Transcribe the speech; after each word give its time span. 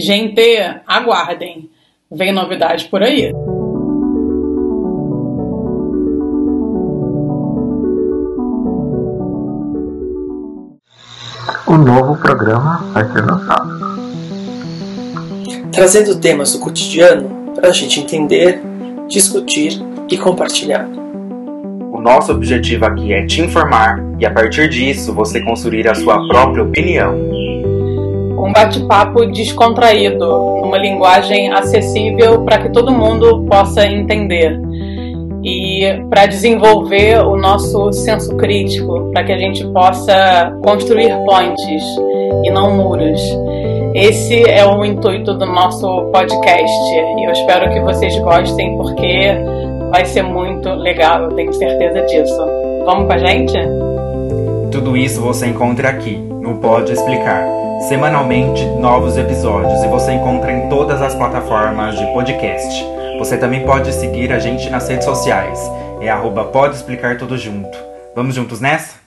Gente, 0.00 0.40
aguardem. 0.86 1.70
Vem 2.10 2.32
novidade 2.32 2.86
por 2.86 3.02
aí. 3.02 3.32
O 11.66 11.76
novo 11.76 12.16
programa 12.16 12.78
vai 12.92 13.04
ser 13.12 13.20
lançado. 13.20 13.70
Trazendo 15.70 16.18
temas 16.18 16.52
do 16.52 16.58
cotidiano 16.58 17.52
para 17.54 17.68
a 17.68 17.72
gente 17.72 18.00
entender, 18.00 18.60
discutir 19.06 19.72
e 20.10 20.18
compartilhar. 20.18 20.88
O 21.92 22.00
nosso 22.00 22.32
objetivo 22.32 22.86
aqui 22.86 23.12
é 23.12 23.24
te 23.26 23.42
informar 23.42 24.02
e 24.18 24.26
a 24.26 24.32
partir 24.32 24.68
disso 24.68 25.12
você 25.12 25.40
construir 25.44 25.86
a 25.86 25.94
sua 25.94 26.26
própria 26.26 26.64
opinião. 26.64 27.49
Um 28.42 28.52
bate-papo 28.52 29.26
descontraído, 29.26 30.26
numa 30.62 30.78
linguagem 30.78 31.52
acessível 31.52 32.42
para 32.44 32.58
que 32.58 32.70
todo 32.70 32.90
mundo 32.90 33.44
possa 33.44 33.86
entender. 33.86 34.58
E 35.44 36.02
para 36.10 36.26
desenvolver 36.26 37.24
o 37.24 37.36
nosso 37.36 37.92
senso 37.92 38.36
crítico, 38.36 39.10
para 39.12 39.24
que 39.24 39.32
a 39.32 39.38
gente 39.38 39.66
possa 39.72 40.54
construir 40.62 41.16
pontes 41.26 41.82
e 42.44 42.50
não 42.50 42.76
muros. 42.76 43.20
Esse 43.94 44.48
é 44.48 44.64
o 44.64 44.84
intuito 44.84 45.34
do 45.34 45.46
nosso 45.46 45.86
podcast 46.12 46.94
e 46.94 47.26
eu 47.26 47.32
espero 47.32 47.70
que 47.70 47.80
vocês 47.80 48.16
gostem 48.20 48.76
porque 48.76 49.32
vai 49.90 50.04
ser 50.04 50.22
muito 50.22 50.68
legal, 50.70 51.24
eu 51.24 51.30
tenho 51.30 51.52
certeza 51.52 52.00
disso. 52.02 52.38
Vamos 52.84 53.06
com 53.06 53.12
a 53.12 53.18
gente? 53.18 53.54
Tudo 54.70 54.96
isso 54.96 55.20
você 55.20 55.48
encontra 55.48 55.88
aqui 55.88 56.16
no 56.16 56.58
Pode 56.58 56.92
Explicar. 56.92 57.59
Semanalmente, 57.88 58.64
novos 58.78 59.16
episódios 59.16 59.82
e 59.82 59.88
você 59.88 60.12
encontra 60.12 60.52
em 60.52 60.68
todas 60.68 61.00
as 61.00 61.14
plataformas 61.14 61.98
de 61.98 62.04
podcast. 62.12 62.84
Você 63.18 63.38
também 63.38 63.64
pode 63.64 63.92
seguir 63.92 64.32
a 64.32 64.38
gente 64.38 64.68
nas 64.68 64.86
redes 64.86 65.06
sociais. 65.06 65.58
É 66.00 66.08
arroba 66.08 66.44
Pode 66.44 66.76
Explicar 66.76 67.16
Tudo 67.16 67.38
Junto. 67.38 67.76
Vamos 68.14 68.34
juntos 68.34 68.60
nessa? 68.60 68.99